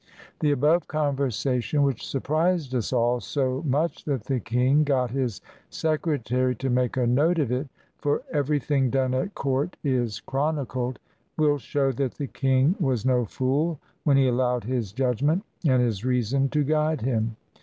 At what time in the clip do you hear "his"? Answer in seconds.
5.11-5.41, 14.63-14.91, 15.83-16.03